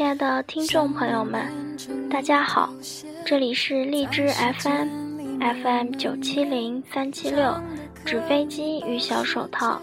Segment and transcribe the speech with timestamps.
[0.00, 1.46] 亲爱的听众朋友们，
[2.08, 2.72] 大家好，
[3.26, 4.88] 这里是荔枝 FM
[5.38, 7.54] FM 九七零三七六，
[8.06, 9.78] 纸飞机与小手套，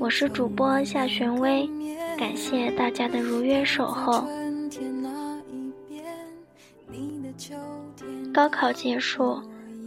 [0.00, 1.70] 我是主播夏玄薇，
[2.18, 4.26] 感谢大家的如约守候。
[8.34, 9.40] 高考结束，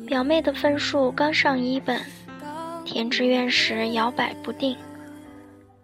[0.05, 1.99] 表妹的分数刚上一本，
[2.85, 4.77] 填志愿时摇摆不定。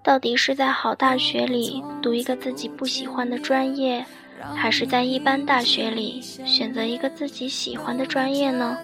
[0.04, 4.06] 到底是在好大学里读一个自己不喜欢的专业，
[4.54, 8.78] 还是在一般大学里选择一个自己喜欢的专业呢？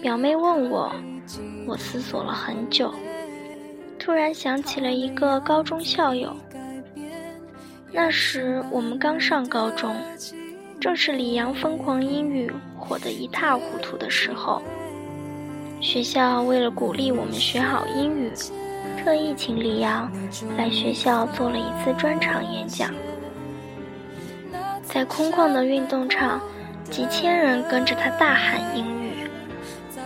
[0.00, 0.94] 表妹问我，
[1.66, 2.94] 我思索了很久，
[3.98, 6.32] 突然想起了一个高中校友。
[7.90, 9.96] 那时我们刚上高中，
[10.80, 14.62] 正是李阳疯狂英语火得一塌糊涂的时候，
[15.80, 18.30] 学校为了鼓励我们学好英语。
[19.02, 20.12] 特意请李阳
[20.58, 22.92] 来学校做了一次专场演讲，
[24.82, 26.38] 在空旷的运动场，
[26.90, 29.12] 几千人跟着他大喊英语。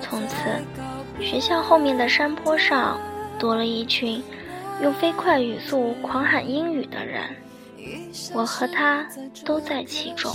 [0.01, 0.37] 从此，
[1.21, 2.97] 学校后面的山坡上
[3.37, 4.23] 多了一群
[4.81, 7.23] 用飞快语速狂喊英语的人，
[8.33, 9.05] 我和他
[9.45, 10.33] 都在其中。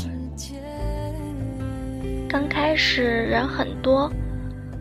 [2.28, 4.12] 刚开始人很多，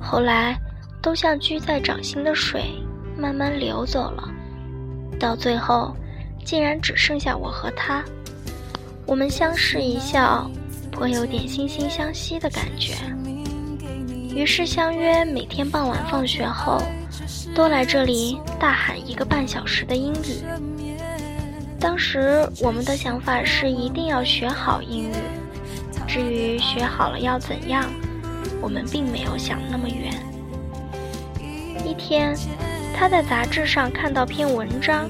[0.00, 0.58] 后来
[1.00, 2.64] 都像聚在掌心的水。
[3.19, 4.30] 慢慢流走了，
[5.19, 5.92] 到最后，
[6.44, 8.05] 竟然只剩下我和他。
[9.05, 10.48] 我们相视一笑，
[10.92, 12.94] 颇有点惺惺相惜的感觉。
[14.30, 16.80] 于是相约每天傍晚放学后，
[17.56, 20.44] 都来这里大喊一个半小时的英语。
[21.80, 25.14] 当时我们的想法是一定要学好英语，
[26.06, 27.84] 至于学好了要怎样，
[28.60, 30.14] 我们并没有想那么远。
[31.84, 32.36] 一天。
[32.98, 35.09] 他在杂志上看到篇文章，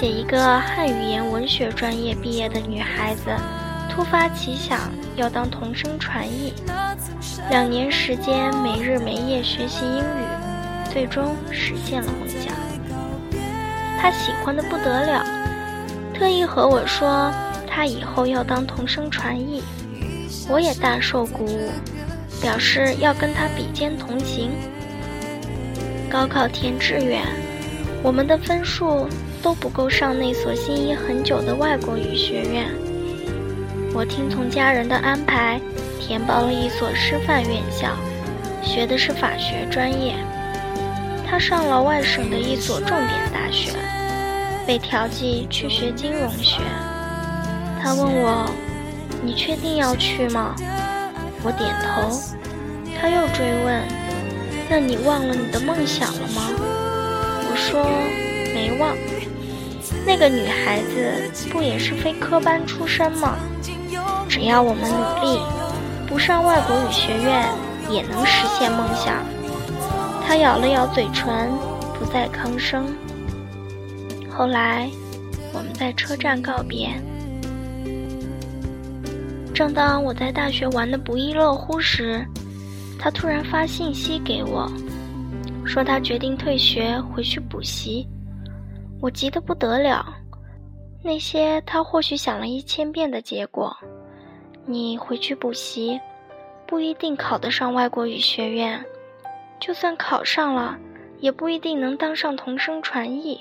[0.00, 3.30] 写一个汉语言文学专业毕业的女孩子，
[3.88, 6.52] 突发奇想要当同声传译，
[7.48, 12.52] 两年时间没日没夜学习英语，最终实现了梦想。
[14.00, 15.24] 他喜欢的不得了，
[16.12, 17.30] 特意和我说
[17.68, 19.62] 他以后要当同声传译，
[20.48, 21.70] 我也大受鼓舞，
[22.42, 24.50] 表示要跟他比肩同行。
[26.08, 27.22] 高考填志愿，
[28.02, 29.08] 我们的分数
[29.42, 32.66] 都不够上那所心仪很久的外国语学院。
[33.92, 35.60] 我听从家人的安排，
[36.00, 37.90] 填报了一所师范院校，
[38.62, 40.14] 学的是法学专业。
[41.28, 43.72] 他上了外省的一所重点大学，
[44.66, 46.60] 被调剂去学金融学。
[47.82, 48.48] 他问我
[49.22, 50.54] ：“你确定要去吗？”
[51.42, 52.22] 我点头。
[52.98, 54.05] 他又追问。
[54.68, 56.50] 那你忘了你的梦想了吗？
[57.48, 57.84] 我说
[58.54, 58.96] 没忘。
[60.04, 63.36] 那个女孩子不也是非科班出身吗？
[64.28, 65.40] 只要我们努力，
[66.06, 67.46] 不上外国语学院
[67.88, 69.24] 也能实现梦想。
[70.26, 71.50] 她咬了咬嘴唇，
[71.98, 72.86] 不再吭声。
[74.28, 74.90] 后来，
[75.52, 76.90] 我们在车站告别。
[79.54, 82.26] 正当我在大学玩的不亦乐乎时，
[82.98, 84.70] 他突然发信息给我，
[85.64, 88.06] 说他决定退学回去补习。
[89.00, 90.14] 我急得不得了。
[91.02, 93.76] 那些他或许想了一千遍的结果，
[94.64, 96.00] 你回去补习，
[96.66, 98.84] 不一定考得上外国语学院，
[99.60, 100.76] 就算考上了，
[101.20, 103.38] 也不一定能当上同声传译。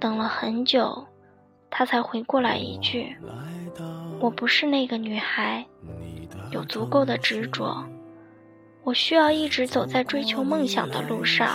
[0.00, 1.06] 等了很久，
[1.70, 3.16] 他才回过来一句
[4.18, 5.64] ：“我不是那个女孩。”
[6.50, 7.84] 有足够的执着，
[8.82, 11.48] 我需要一直走在追求梦想的路上，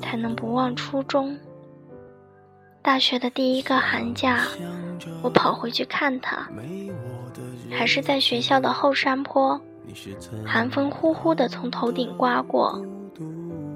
[0.00, 1.36] 才能不忘初衷。
[2.80, 4.46] 大学的第一个寒假，
[5.22, 6.48] 我跑回去看他，
[7.70, 9.60] 还是在学校的后山坡，
[10.46, 12.80] 寒风呼呼地从头顶刮过，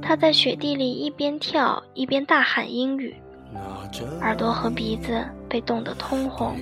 [0.00, 3.16] 他在雪地里一边跳一边大喊英语，
[4.20, 6.54] 耳朵和鼻子被冻得通红。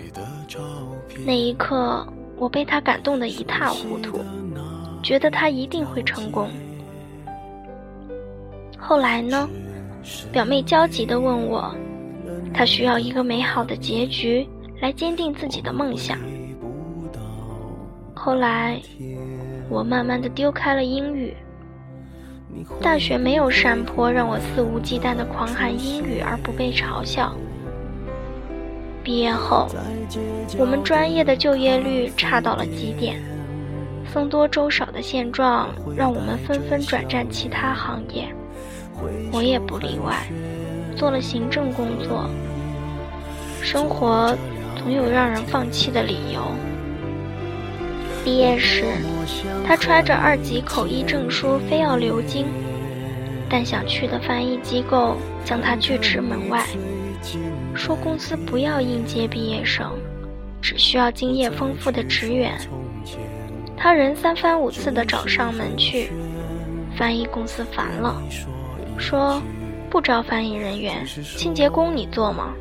[1.26, 2.06] 那一刻。
[2.36, 4.20] 我被他感动得一塌糊涂，
[5.02, 6.48] 觉得他一定会成功。
[8.78, 9.48] 后来呢？
[10.30, 11.74] 表妹焦急地问我，
[12.54, 14.46] 她需要一个美好的结局
[14.80, 16.16] 来坚定自己的梦想。
[18.14, 18.80] 后来，
[19.68, 21.34] 我慢慢地丢开了英语。
[22.80, 27.34] 大学没有山坡让我肆无忌惮地狂喊英语而不被嘲笑。
[29.06, 29.68] 毕业后，
[30.58, 33.22] 我们专业的就业率差到了极点，
[34.12, 38.26] 僧多粥少的现状让我们纷纷转战其他行业，
[39.30, 40.26] 我也不例外，
[40.96, 42.28] 做了行政工作。
[43.62, 44.36] 生活
[44.76, 46.40] 总有让人放弃的理由。
[48.24, 48.86] 毕业时，
[49.64, 52.44] 他揣着二级口译证书，非要留京，
[53.48, 56.66] 但想去的翻译机构将他拒之门外，
[57.74, 59.92] 说公司不要应届毕业生，
[60.60, 62.58] 只需要经验丰富的职员。
[63.76, 66.10] 他人三番五次的找上门去，
[66.96, 68.20] 翻译公司烦了，
[68.98, 69.42] 说。
[69.88, 72.52] 不招翻译人员，清洁工你做吗？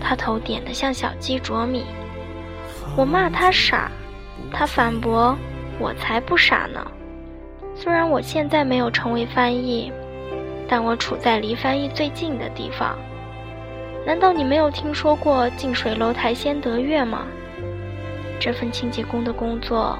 [0.00, 1.84] 他头点得像小鸡啄米。
[2.96, 3.92] 我骂他傻，
[4.50, 5.36] 他反驳
[5.78, 6.84] 我才不傻呢。
[7.76, 9.92] 虽然我现在没有成为翻译，
[10.66, 12.98] 但我处在离翻译最近的地方。
[14.08, 17.26] 难道你没有听说过近水楼台先得月吗？
[18.40, 19.98] 这份清洁工的工作，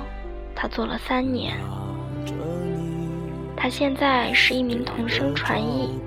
[0.54, 1.54] 他做了三年。
[3.54, 6.00] 他现在是一名同声传译，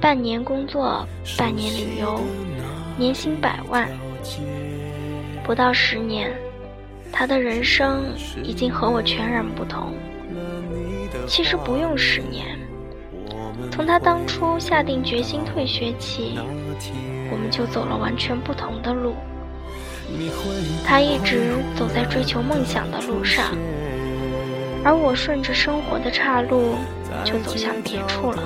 [0.00, 1.06] 半年工作，
[1.38, 2.20] 半年旅游，
[2.96, 3.88] 年薪百万。
[5.44, 6.36] 不到十年，
[7.12, 8.06] 他的人生
[8.42, 9.92] 已经和我全然不同。
[11.28, 12.58] 其实不用十年，
[13.70, 16.38] 从他当初下定决心退学起，
[17.30, 19.14] 我们就走了完全不同的路。
[20.84, 23.46] 他一直走在追求梦想的路上。
[24.84, 26.74] 而我顺着生活的岔路，
[27.24, 28.42] 就走向别处了。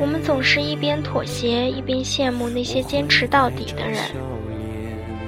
[0.00, 3.98] 我们总是一边妥协，一边羡慕那些坚持到底的人。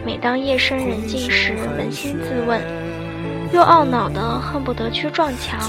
[0.05, 2.61] 每当夜深人静时，扪心自问，
[3.53, 5.61] 又懊恼的恨不得去撞墙。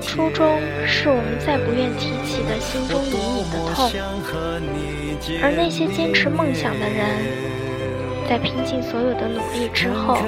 [0.00, 3.90] 初衷是我们再不愿提起的心中隐隐的痛。
[5.42, 7.06] 而那些坚持梦想的人，
[8.28, 10.18] 在拼尽所有的努力之后。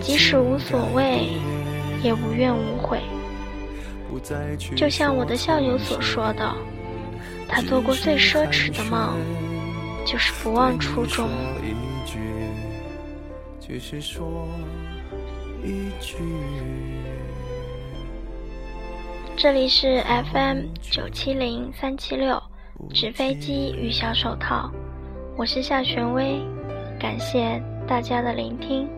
[0.00, 1.28] 即使无所谓，
[2.02, 3.00] 也无怨无悔。
[4.76, 6.54] 就像我的校友所说的，
[7.48, 9.16] 他做过最奢侈的梦，
[10.04, 11.28] 就是不忘初衷。
[19.42, 20.00] 这里是
[20.32, 22.40] FM 九七零三七六，
[22.94, 24.70] 纸飞机与小手套，
[25.36, 26.40] 我是夏玄薇，
[26.96, 28.88] 感谢大家的聆听。